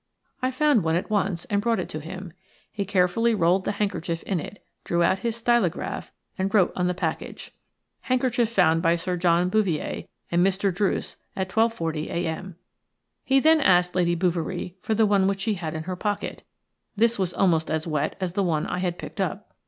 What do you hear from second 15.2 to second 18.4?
which she had in her pocket; this was almost as wet as